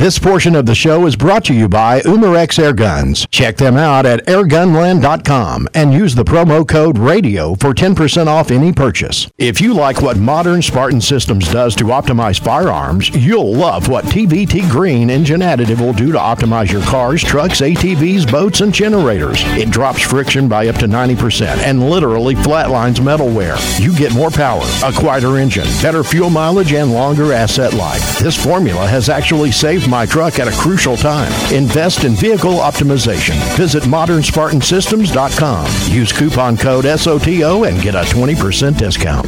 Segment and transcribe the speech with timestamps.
[0.00, 3.26] This portion of the show is brought to you by Umarex Air Guns.
[3.30, 8.72] Check them out at airgunland.com and use the promo code RADIO for 10% off any
[8.72, 9.28] purchase.
[9.36, 14.70] If you like what modern Spartan Systems does to optimize firearms, you'll love what TVT
[14.70, 19.42] Green Engine Additive will do to optimize your cars, trucks, ATVs, boats, and generators.
[19.58, 23.58] It drops friction by up to 90% and literally flatlines metal wear.
[23.78, 28.18] You get more power, a quieter engine, better fuel mileage, and longer asset life.
[28.18, 31.32] This formula has actually saved my truck at a crucial time.
[31.52, 33.34] Invest in vehicle optimization.
[33.56, 35.92] Visit modernspartansystems.com.
[35.92, 39.26] Use coupon code SOTO and get a 20% discount.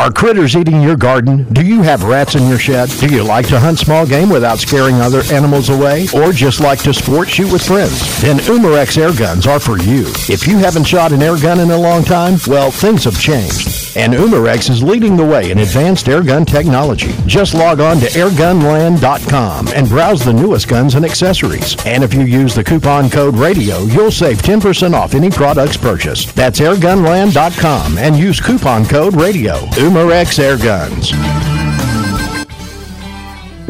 [0.00, 1.44] Are critters eating your garden?
[1.52, 2.88] Do you have rats in your shed?
[3.00, 6.06] Do you like to hunt small game without scaring other animals away?
[6.14, 8.22] Or just like to sport shoot with friends?
[8.22, 10.06] Then Umarex air guns are for you.
[10.30, 13.89] If you haven't shot an air gun in a long time, well, things have changed.
[13.96, 17.12] And Umarex is leading the way in advanced air gun technology.
[17.26, 21.76] Just log on to airgunland.com and browse the newest guns and accessories.
[21.84, 26.34] And if you use the coupon code RADIO, you'll save 10% off any products purchased.
[26.36, 29.56] That's airgunland.com and use coupon code RADIO.
[29.76, 31.12] Umarex Air Guns.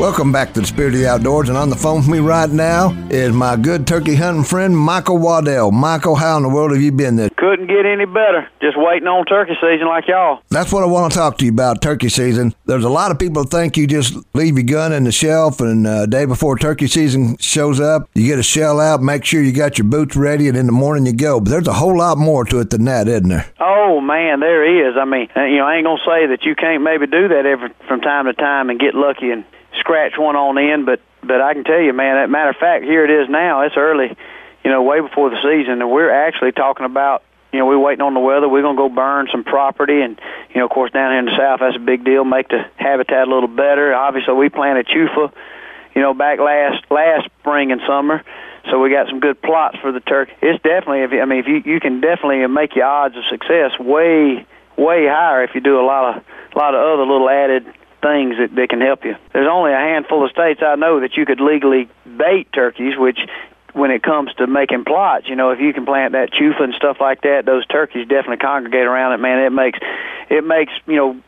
[0.00, 2.48] Welcome back to the Spirit of the Outdoors, and on the phone with me right
[2.48, 5.72] now is my good turkey hunting friend, Michael Waddell.
[5.72, 7.29] Michael, how in the world have you been this?
[7.50, 8.48] Couldn't get any better.
[8.62, 10.40] Just waiting on turkey season like y'all.
[10.50, 12.54] That's what I want to talk to you about, turkey season.
[12.64, 15.84] There's a lot of people think you just leave your gun in the shelf, and
[15.84, 19.52] uh, day before turkey season shows up, you get a shell out, make sure you
[19.52, 21.40] got your boots ready, and in the morning you go.
[21.40, 23.52] But there's a whole lot more to it than that, isn't there?
[23.58, 24.94] Oh man, there is.
[24.96, 27.70] I mean, you know, I ain't gonna say that you can't maybe do that every
[27.88, 29.44] from time to time and get lucky and
[29.80, 32.30] scratch one on in, but but I can tell you, man.
[32.30, 33.62] Matter of fact, here it is now.
[33.62, 34.16] It's early,
[34.62, 37.24] you know, way before the season, and we're actually talking about.
[37.52, 38.48] You know, we're waiting on the weather.
[38.48, 40.20] We're gonna go burn some property, and
[40.50, 42.24] you know, of course, down here in the south, that's a big deal.
[42.24, 43.94] Make the habitat a little better.
[43.94, 45.32] Obviously, we planted chufa,
[45.94, 48.22] you know, back last last spring and summer,
[48.70, 50.32] so we got some good plots for the turkey.
[50.42, 53.24] It's definitely, if you, I mean, if you you can definitely make your odds of
[53.28, 56.24] success way way higher if you do a lot of
[56.54, 57.64] a lot of other little added
[58.00, 59.14] things that, that can help you.
[59.32, 63.18] There's only a handful of states I know that you could legally bait turkeys, which
[63.72, 66.74] when it comes to making plots, you know, if you can plant that chufa and
[66.74, 69.18] stuff like that, those turkeys definitely congregate around it.
[69.18, 69.78] Man, it makes
[70.28, 71.20] it makes you know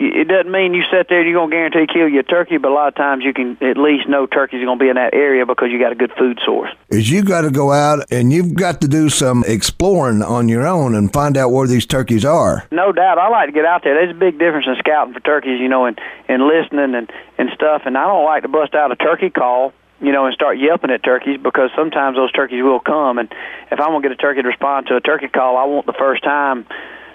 [0.00, 2.70] it doesn't mean you sit there and you're going to guarantee kill your turkey, but
[2.70, 4.96] a lot of times you can at least know turkeys are going to be in
[4.96, 6.70] that area because you got a good food source.
[6.88, 10.66] Is you got to go out and you've got to do some exploring on your
[10.66, 12.66] own and find out where these turkeys are.
[12.72, 13.18] No doubt.
[13.18, 13.94] I like to get out there.
[13.94, 15.98] There's a big difference in scouting for turkeys, you know, and,
[16.28, 17.82] and listening and, and stuff.
[17.86, 20.90] And I don't like to bust out a turkey call you know, and start yelping
[20.90, 23.18] at turkeys because sometimes those turkeys will come.
[23.18, 23.32] And
[23.70, 25.92] if I'm gonna get a turkey to respond to a turkey call, I want the
[25.92, 26.66] first time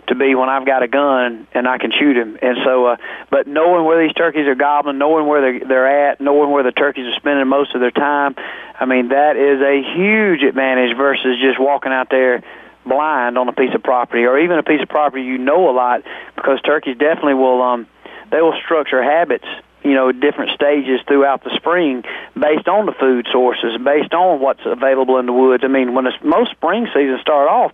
[0.09, 2.37] to be when I've got a gun and I can shoot him.
[2.41, 2.97] And so, uh,
[3.29, 6.71] but knowing where these turkeys are gobbling, knowing where they're, they're at, knowing where the
[6.71, 8.35] turkeys are spending most of their time,
[8.79, 12.43] I mean, that is a huge advantage versus just walking out there
[12.85, 15.73] blind on a piece of property or even a piece of property you know a
[15.73, 16.01] lot
[16.35, 17.87] because turkeys definitely will, um,
[18.31, 19.45] they will structure habits
[19.83, 22.03] you know different stages throughout the spring
[22.33, 26.05] based on the food sources based on what's available in the woods i mean when
[26.05, 27.71] the most spring seasons start off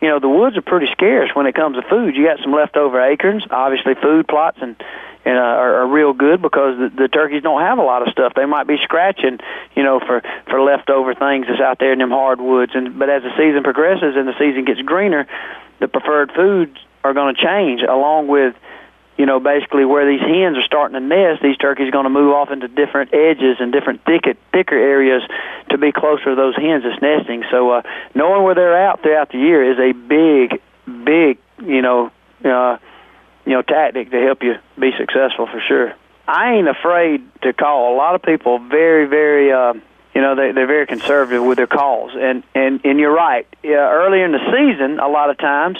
[0.00, 2.14] you know the woods are pretty scarce when it comes to food.
[2.14, 4.76] You got some leftover acorns, obviously food plots and
[5.24, 8.12] and uh, are, are real good because the, the turkeys don't have a lot of
[8.12, 8.32] stuff.
[8.34, 9.40] They might be scratching,
[9.74, 12.72] you know, for for leftover things that's out there in them hardwoods.
[12.74, 15.26] And but as the season progresses and the season gets greener,
[15.80, 18.54] the preferred foods are going to change along with
[19.18, 22.10] you know, basically where these hens are starting to nest, these turkeys are going to
[22.10, 25.22] move off into different edges and different thicket, thicker areas
[25.70, 27.42] to be closer to those hens that's nesting.
[27.50, 27.82] So uh,
[28.14, 32.12] knowing where they're out throughout the year is a big, big, you know,
[32.44, 32.78] uh,
[33.44, 35.94] you know, tactic to help you be successful for sure.
[36.28, 37.94] I ain't afraid to call.
[37.94, 39.72] A lot of people very, very, uh,
[40.14, 43.46] you know, they, they're very conservative with their calls, and and and you're right.
[43.64, 45.78] Uh, earlier in the season, a lot of times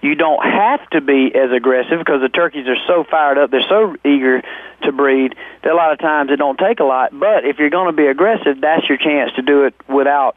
[0.00, 3.68] you don't have to be as aggressive because the turkeys are so fired up, they're
[3.68, 4.42] so eager
[4.82, 7.10] to breed that a lot of times it don't take a lot.
[7.12, 10.36] But if you're going to be aggressive, that's your chance to do it without,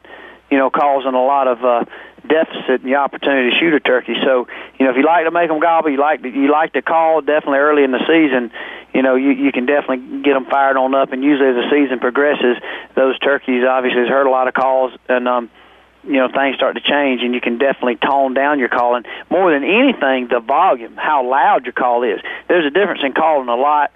[0.49, 1.85] you know, causing a lot of uh,
[2.27, 4.15] deficit and the opportunity to shoot a turkey.
[4.23, 4.47] So,
[4.79, 6.81] you know, if you like to make them gobble, you like to, you like to
[6.81, 8.51] call definitely early in the season.
[8.93, 11.69] You know, you you can definitely get them fired on up, and usually as the
[11.71, 12.57] season progresses,
[12.95, 15.49] those turkeys obviously has heard a lot of calls and um
[16.03, 19.03] you know things start to change and you can definitely tone down your calling.
[19.29, 22.19] More than anything the volume how loud your call is.
[22.47, 23.91] There's a difference in calling a lot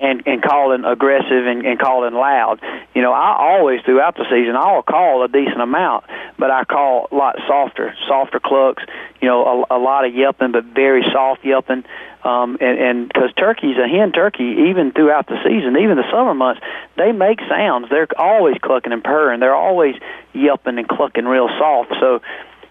[0.00, 2.60] and and calling aggressive and, and calling loud
[2.94, 6.04] you know i always throughout the season i'll call a decent amount
[6.40, 8.82] but I call a lot softer, softer clucks.
[9.20, 11.84] You know, a, a lot of yelping, but very soft yelping.
[12.24, 16.34] Um, and and because turkeys, a hen turkey, even throughout the season, even the summer
[16.34, 16.62] months,
[16.96, 17.88] they make sounds.
[17.90, 19.40] They're always clucking and purring.
[19.40, 19.94] They're always
[20.32, 21.92] yelping and clucking real soft.
[22.00, 22.20] So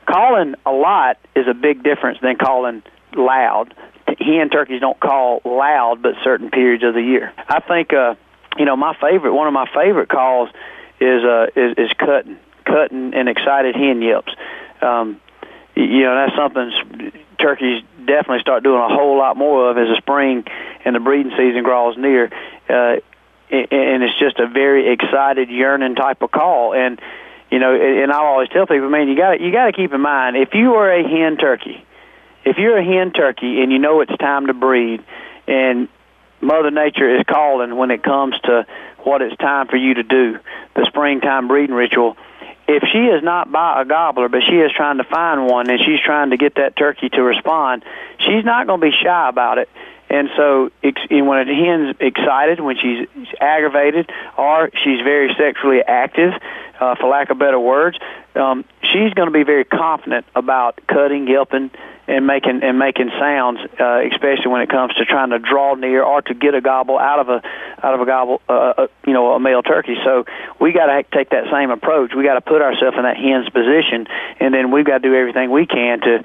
[0.08, 2.82] calling a lot is a big difference than calling
[3.16, 3.76] loud.
[4.20, 7.34] Hen turkeys don't call loud, but certain periods of the year.
[7.48, 8.16] I think, uh,
[8.58, 10.50] you know, my favorite, one of my favorite calls
[11.00, 14.34] is uh, is, is cutting, cutting and excited hen yelps.
[14.82, 15.20] Um,
[15.76, 19.96] you know, that's something turkeys definitely start doing a whole lot more of as the
[19.98, 20.44] spring
[20.84, 22.26] and the breeding season draws near.
[22.68, 22.98] Uh,
[23.52, 26.74] and it's just a very excited, yearning type of call.
[26.74, 27.02] And
[27.50, 30.02] you know, and I always tell people, man, you got you got to keep in
[30.02, 31.84] mind if you are a hen turkey,
[32.46, 35.04] if you're a hen turkey and you know it's time to breed,
[35.48, 35.88] and
[36.42, 38.66] Mother Nature is calling when it comes to
[39.00, 40.40] what it's time for you to do,
[40.76, 42.18] the springtime breeding ritual
[42.70, 45.80] if she is not by a gobbler, but she is trying to find one and
[45.80, 47.84] she's trying to get that turkey to respond,
[48.20, 49.70] she's not going to be shy about it.
[50.12, 53.08] And so, when a hen's excited, when she's
[53.40, 56.34] aggravated, or she's very sexually active,
[56.80, 57.98] uh, for lack of better words,
[58.36, 61.70] um, she's going to be very confident about cutting, yelping,
[62.10, 66.04] and making and making sounds, uh, especially when it comes to trying to draw near
[66.04, 67.42] or to get a gobble out of a
[67.86, 69.96] out of a gobble, uh, uh you know, a male turkey.
[70.04, 70.26] So
[70.60, 72.12] we got to take that same approach.
[72.16, 74.08] We got to put ourselves in that hen's position,
[74.40, 76.24] and then we've got to do everything we can to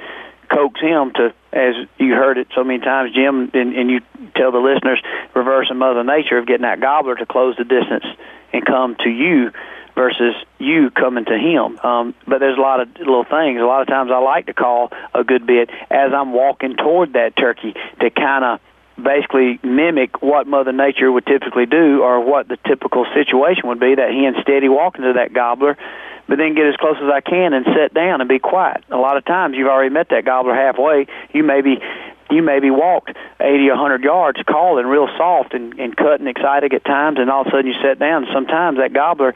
[0.49, 4.01] coax him to, as you heard it so many times, Jim, and, and you
[4.37, 5.01] tell the listeners,
[5.35, 8.05] reversing Mother Nature of getting that gobbler to close the distance
[8.53, 9.53] and come to you
[9.95, 11.79] versus you coming to him.
[11.79, 13.61] Um, but there's a lot of little things.
[13.61, 17.13] A lot of times I like to call a good bit as I'm walking toward
[17.15, 18.61] that turkey to kind of
[19.03, 23.95] basically mimic what Mother Nature would typically do or what the typical situation would be,
[23.95, 25.77] that hen steady walking to that gobbler,
[26.29, 28.85] but then get as close as I can and sit down and be quiet.
[28.91, 31.07] A lot of times you've already met that gobbler halfway.
[31.33, 31.81] You maybe
[32.31, 36.85] you maybe walked 80 or 100 yards calling real soft and, and cutting excited at
[36.85, 38.27] times, and all of a sudden you sit down.
[38.33, 39.35] Sometimes that gobbler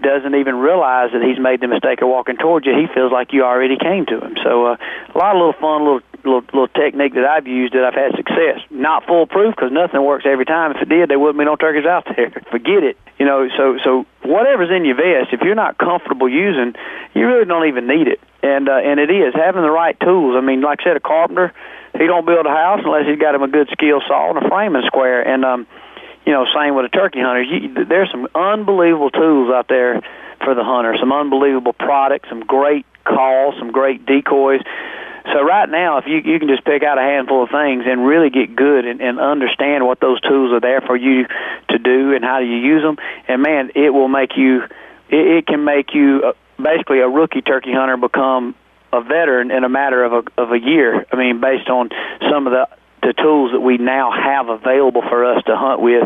[0.00, 2.76] doesn't even realize that he's made the mistake of walking towards you.
[2.76, 4.36] He feels like you already came to him.
[4.42, 7.84] So uh, a lot of little fun, little little little technique that I've used that
[7.84, 8.60] I've had success.
[8.70, 10.72] Not foolproof because nothing works every time.
[10.72, 12.30] If it did, there wouldn't be no turkeys out there.
[12.50, 12.98] Forget it.
[13.18, 13.48] You know.
[13.56, 16.74] So so whatever's in your vest, if you're not comfortable using,
[17.14, 18.20] you really don't even need it.
[18.42, 20.36] And uh, and it is having the right tools.
[20.36, 21.52] I mean, like I said, a carpenter,
[21.94, 24.48] he don't build a house unless he's got him a good skill saw and a
[24.48, 25.26] framing square.
[25.26, 25.66] And um,
[26.26, 27.42] you know, same with a turkey hunter.
[27.42, 30.02] You, there's some unbelievable tools out there
[30.44, 30.96] for the hunter.
[30.98, 34.60] Some unbelievable products, some great calls, some great decoys.
[35.32, 38.06] So right now, if you you can just pick out a handful of things and
[38.06, 41.26] really get good and, and understand what those tools are there for you
[41.70, 42.96] to do and how do you use them,
[43.26, 44.62] and man, it will make you.
[45.08, 46.32] It, it can make you uh,
[46.62, 48.54] basically a rookie turkey hunter become
[48.92, 51.06] a veteran in a matter of a of a year.
[51.12, 51.90] I mean, based on
[52.30, 52.68] some of the
[53.06, 56.02] the tools that we now have available for us to hunt with.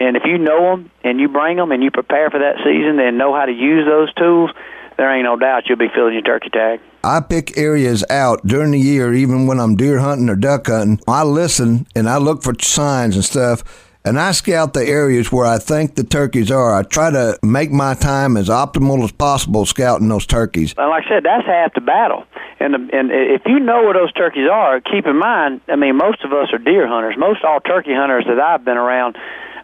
[0.00, 2.98] And if you know them and you bring them and you prepare for that season
[2.98, 4.50] and know how to use those tools,
[4.96, 6.80] there ain't no doubt you'll be filling your turkey tag.
[7.04, 11.00] I pick areas out during the year, even when I'm deer hunting or duck hunting.
[11.06, 15.46] I listen and I look for signs and stuff and I scout the areas where
[15.46, 16.74] I think the turkeys are.
[16.74, 20.74] I try to make my time as optimal as possible scouting those turkeys.
[20.78, 22.24] And like I said, that's half the battle.
[22.58, 25.60] And and if you know where those turkeys are, keep in mind.
[25.68, 27.16] I mean, most of us are deer hunters.
[27.18, 29.16] Most all turkey hunters that I've been around,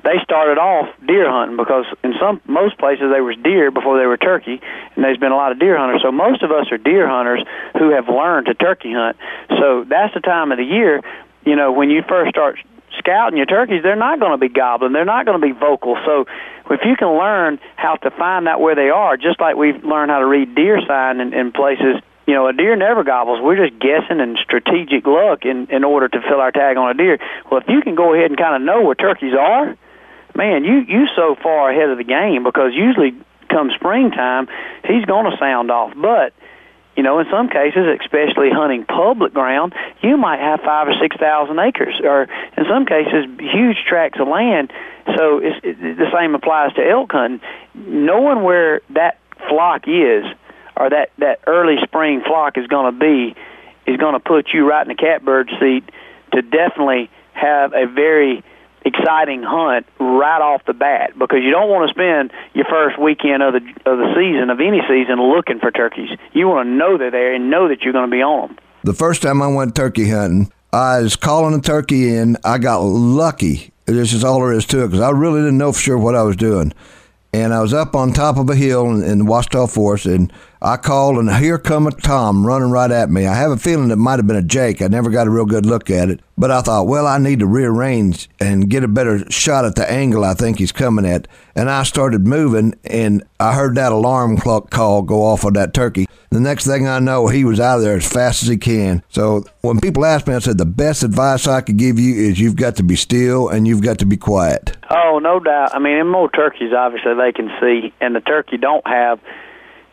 [0.05, 4.07] they started off deer hunting because in some most places they was deer before they
[4.07, 4.61] were turkey,
[4.95, 6.03] and there's been a lot of deer hunters.
[6.03, 7.45] So most of us are deer hunters
[7.79, 9.17] who have learned to turkey hunt.
[9.49, 11.03] So that's the time of the year,
[11.45, 12.59] you know, when you first start
[12.99, 14.93] scouting your turkeys, they're not going to be gobbling.
[14.93, 15.97] They're not going to be vocal.
[16.05, 16.27] So
[16.71, 20.11] if you can learn how to find out where they are, just like we've learned
[20.11, 23.41] how to read deer sign in, in places, you know, a deer never gobbles.
[23.41, 26.95] We're just guessing and strategic luck in, in order to fill our tag on a
[26.95, 27.19] deer.
[27.51, 29.77] Well, if you can go ahead and kind of know where turkeys are,
[30.35, 33.15] man, you you so far ahead of the game because usually
[33.49, 34.49] come springtime,
[34.85, 35.93] he's going to sound off.
[35.97, 36.35] But
[36.97, 41.15] you know, in some cases, especially hunting public ground, you might have five or six
[41.17, 42.23] thousand acres, or
[42.57, 44.73] in some cases, huge tracts of land.
[45.15, 47.41] So it's, it, the same applies to elk hunting.
[47.75, 50.25] Knowing where that flock is,
[50.77, 53.35] or that that early spring flock is going to be,
[53.87, 55.85] is going to put you right in the catbird seat
[56.33, 58.43] to definitely have a very
[58.87, 63.43] exciting hunt right off the bat because you don't want to spend your first weekend
[63.43, 66.09] of the of the season of any season looking for turkeys.
[66.33, 68.59] You want to know they're there and know that you're going to be on them.
[68.85, 72.37] The first time I went turkey hunting, I was calling a turkey in.
[72.45, 73.73] I got lucky.
[73.87, 76.15] This is all there is to it because I really didn't know for sure what
[76.15, 76.73] I was doing.
[77.33, 80.33] And I was up on top of a hill in, in the Ouachita Forest, and
[80.63, 83.27] I called, and here come a Tom running right at me.
[83.27, 84.81] I have a feeling it might have been a Jake.
[84.81, 86.21] I never got a real good look at it.
[86.39, 89.91] But I thought, well, I need to rearrange and get a better shot at the
[89.91, 91.29] angle I think he's coming at.
[91.55, 95.75] And I started moving, and I heard that alarm clock call go off on that
[95.75, 96.07] turkey.
[96.31, 99.03] The next thing I know, he was out of there as fast as he can.
[99.09, 102.39] So when people ask me, I said, the best advice I could give you is
[102.39, 104.77] you've got to be still and you've got to be quiet.
[104.91, 105.75] Oh, no doubt.
[105.75, 109.21] I mean, in more turkeys, obviously, they can see, and the turkey don't have,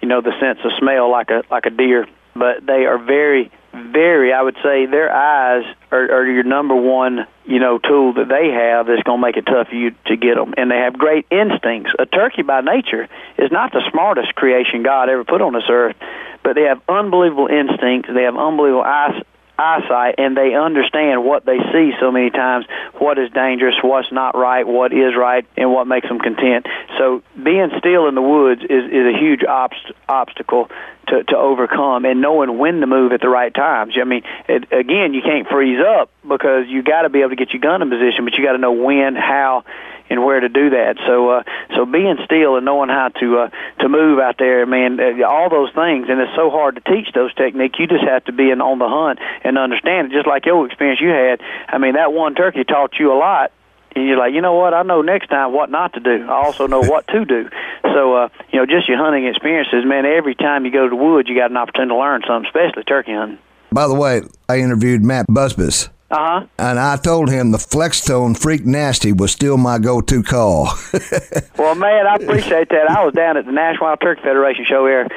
[0.03, 2.05] you know, the sense of smell like a like a deer,
[2.35, 7.25] but they are very very, I would say their eyes are, are your number one,
[7.45, 10.15] you know, tool that they have that's going to make it tough for you to
[10.17, 10.53] get them.
[10.57, 11.91] And they have great instincts.
[11.97, 13.07] A turkey by nature
[13.39, 15.95] is not the smartest creation God ever put on this earth,
[16.43, 18.09] but they have unbelievable instincts.
[18.13, 19.23] They have unbelievable eyes,
[19.57, 22.65] eyesight and they understand what they see so many times
[22.97, 26.65] what is dangerous what's not right what is right and what makes them content.
[26.97, 30.69] So being still in the woods is is a huge obst- obstacle
[31.07, 33.95] to to overcome and knowing when to move at the right times.
[33.99, 37.35] I mean it, again you can't freeze up because you got to be able to
[37.35, 39.65] get your gun in position but you got to know when how
[40.09, 40.97] and where to do that.
[41.07, 41.43] So uh,
[41.75, 45.49] so being still and knowing how to uh, to move out there, man, uh, all
[45.49, 47.79] those things, and it's so hard to teach those techniques.
[47.79, 50.15] You just have to be in, on the hunt and understand it.
[50.15, 51.41] Just like your experience you had.
[51.67, 53.51] I mean, that one turkey taught you a lot
[53.95, 54.73] and you're like, you know what?
[54.73, 56.25] I know next time what not to do.
[56.25, 57.49] I also know what to do.
[57.83, 60.05] So, uh, you know, just your hunting experiences, man.
[60.05, 62.83] Every time you go to the woods, you got an opportunity to learn something, especially
[62.83, 63.37] turkey hunting.
[63.71, 66.45] By the way, I interviewed Matt Busbice uh-huh.
[66.59, 70.69] And I told him the Flextone Freak Nasty was still my go-to call.
[71.57, 72.87] well, man, I appreciate that.
[72.87, 75.07] I was down at the National Wild Turkey Federation show here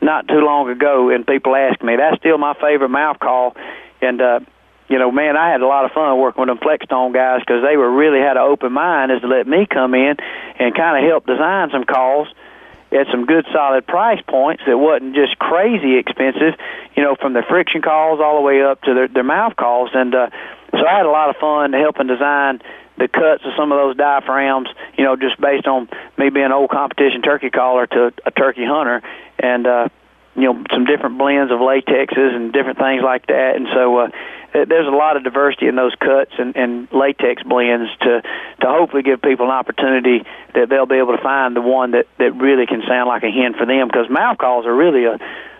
[0.00, 1.96] not too long ago, and people asked me.
[1.96, 3.56] That's still my favorite mouth call,
[4.00, 4.40] and uh,
[4.88, 7.62] you know, man, I had a lot of fun working with them Flextone guys because
[7.62, 10.16] they were really had an open mind as to let me come in
[10.58, 12.28] and kind of help design some calls
[12.92, 16.54] at some good solid price points that wasn't just crazy expensive,
[16.96, 19.90] you know, from their friction calls all the way up to their, their mouth calls.
[19.92, 20.30] And uh,
[20.72, 22.60] so I had a lot of fun helping design
[22.96, 26.52] the cuts of some of those diaphragms, you know, just based on me being an
[26.52, 29.02] old competition turkey caller to a turkey hunter.
[29.38, 29.88] And, uh,
[30.38, 33.56] you know, some different blends of latexes and different things like that.
[33.56, 34.08] And so, uh,
[34.52, 38.22] there's a lot of diversity in those cuts and, and latex blends to
[38.60, 42.06] to hopefully give people an opportunity that they'll be able to find the one that
[42.18, 45.18] that really can sound like a hen for them because mouth calls are really a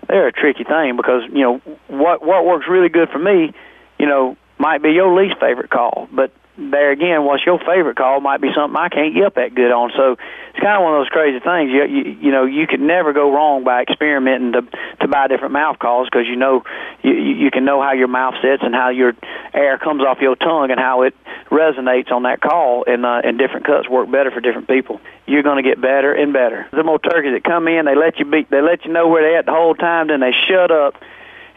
[0.09, 1.59] they're a tricky thing because you know
[1.89, 3.53] what what works really good for me
[3.99, 8.21] you know might be your least favorite call but there again, what's your favorite call
[8.21, 9.93] might be something I can't get that good on.
[9.97, 11.71] So it's kind of one of those crazy things.
[11.71, 14.63] You you, you know you can never go wrong by experimenting to
[15.01, 16.65] to buy different mouth calls because you know
[17.03, 19.13] you you can know how your mouth sits and how your
[19.55, 21.15] air comes off your tongue and how it
[21.49, 25.01] resonates on that call and uh, and different cuts work better for different people.
[25.27, 26.67] You're going to get better and better.
[26.73, 29.23] The more turkeys that come in, they let you be they let you know where
[29.23, 30.95] they're at the whole time, then they shut up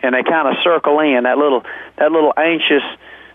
[0.04, 1.64] and they kind of circle in that little
[1.98, 2.84] that little anxious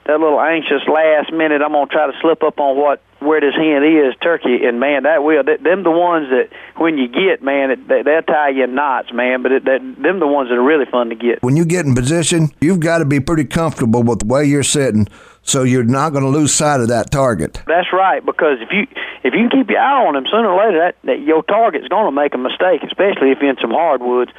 [0.06, 1.62] that little anxious last minute.
[1.62, 5.02] I'm gonna try to slip up on what where this hen is, turkey, and man,
[5.02, 8.50] that will that, them the ones that when you get, man, it, they, they'll tie
[8.50, 9.42] you in knots, man.
[9.42, 11.42] But it, that, them the ones that are really fun to get.
[11.42, 14.62] When you get in position, you've got to be pretty comfortable with the way you're
[14.62, 15.08] sitting,
[15.42, 17.62] so you're not going to lose sight of that target.
[17.66, 18.86] That's right, because if you
[19.24, 21.88] if you can keep your eye on them, sooner or later that, that your target's
[21.88, 24.30] going to make a mistake, especially if you're in some hardwoods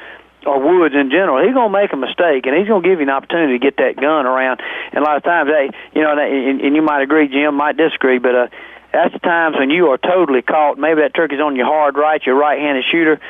[0.46, 3.10] or woods in general, he's to make a mistake, and he's to give you an
[3.10, 4.60] opportunity to get that gun around.
[4.92, 7.76] And a lot of times, hey, you know, and, and you might agree, Jim, might
[7.76, 8.48] disagree, but uh,
[8.92, 10.78] that's the times when you are totally caught.
[10.78, 13.20] Maybe that turkey's on your hard right, your right-handed shooter.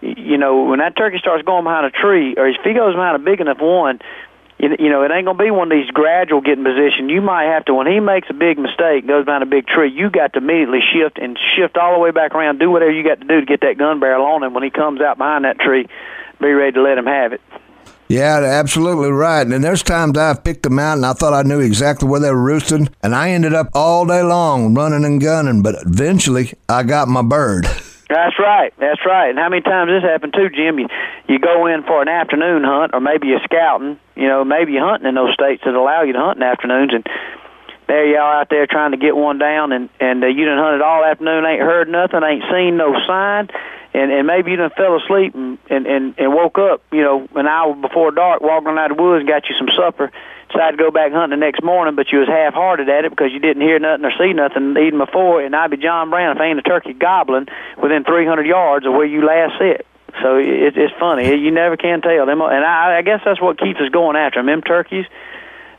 [0.00, 3.16] You know, when that turkey starts going behind a tree, or if he goes behind
[3.16, 4.00] a big enough one,
[4.58, 7.08] you, you know, it ain't gonna be one of these gradual getting position.
[7.08, 9.90] You might have to when he makes a big mistake, goes behind a big tree.
[9.90, 12.58] You got to immediately shift and shift all the way back around.
[12.58, 14.70] Do whatever you got to do to get that gun barrel on him when he
[14.70, 15.88] comes out behind that tree
[16.40, 17.40] be ready to let them have it.
[18.08, 19.46] Yeah, absolutely right.
[19.46, 22.30] And there's times I've picked them out and I thought I knew exactly where they
[22.30, 26.82] were roosting, and I ended up all day long running and gunning, but eventually I
[26.82, 27.66] got my bird.
[28.10, 28.72] That's right.
[28.78, 29.30] That's right.
[29.30, 30.78] And how many times this happened too, Jim?
[30.78, 30.88] You
[31.26, 33.98] you go in for an afternoon hunt, or maybe you're scouting.
[34.14, 36.92] You know, maybe you're hunting in those states that allow you to hunt in afternoons,
[36.92, 37.06] and
[37.88, 40.58] there you are out there trying to get one down, and and uh, you didn't
[40.58, 43.48] hunt it all afternoon, ain't heard nothing, ain't seen no sign,
[43.94, 47.28] and and maybe you done fell asleep and and and, and woke up, you know,
[47.36, 50.10] an hour before dark, walking out of the woods, and got you some supper.
[50.48, 53.32] Decided to go back hunting the next morning, but you was half-hearted at it because
[53.32, 55.40] you didn't hear nothing or see nothing even before.
[55.40, 57.46] And I'd be John Brown if ain't a turkey gobbling
[57.80, 59.86] within 300 yards of where you last sit.
[60.22, 61.34] So it, it's funny.
[61.34, 64.38] You never can tell them, and I, I guess that's what keeps us going after
[64.38, 64.46] them.
[64.46, 65.06] Them turkeys,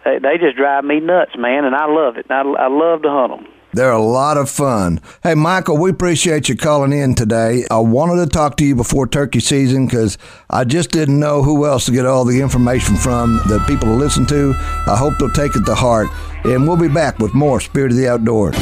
[0.03, 2.25] they, they just drive me nuts, man, and I love it.
[2.29, 3.54] I, I love to hunt them.
[3.75, 5.01] They're a lot of fun.
[5.22, 7.65] Hey, Michael, we appreciate you calling in today.
[7.70, 10.17] I wanted to talk to you before turkey season because
[10.50, 13.96] I just didn't know who else to get all the information from that people to
[13.96, 14.53] listen to.
[14.88, 16.08] I hope they'll take it to heart.
[16.46, 18.55] And we'll be back with more Spirit of the Outdoors.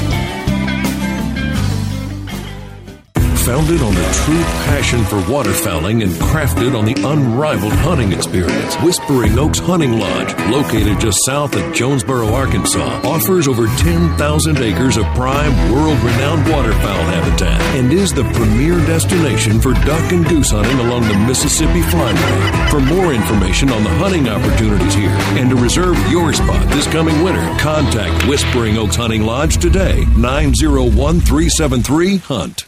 [3.45, 8.75] Founded on the true passion for waterfowling and crafted on the unrivaled hunting experience.
[8.77, 15.03] Whispering Oaks Hunting Lodge, located just south of Jonesboro, Arkansas, offers over 10,000 acres of
[15.07, 20.79] prime, world renowned waterfowl habitat and is the premier destination for duck and goose hunting
[20.79, 22.69] along the Mississippi Flyway.
[22.71, 27.21] For more information on the hunting opportunities here and to reserve your spot this coming
[27.21, 32.65] winter, contact Whispering Oaks Hunting Lodge today, 901 373 Hunt.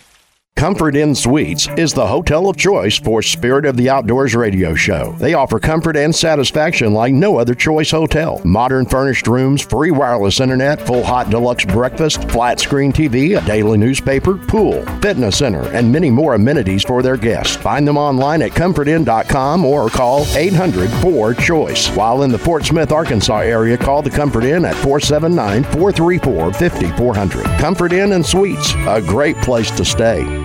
[0.58, 5.12] Comfort Inn Suites is the hotel of choice for Spirit of the Outdoors radio show.
[5.20, 8.42] They offer comfort and satisfaction like no other choice hotel.
[8.46, 13.78] Modern furnished rooms, free wireless internet, full hot deluxe breakfast, flat screen TV, a daily
[13.78, 17.58] newspaper, pool, fitness center, and many more amenities for their guests.
[17.58, 21.90] Find them online at comfortinn.com or call 800 4 Choice.
[21.90, 27.44] While in the Fort Smith, Arkansas area, call the Comfort Inn at 479 434 5400.
[27.60, 30.45] Comfort Inn and Suites, a great place to stay.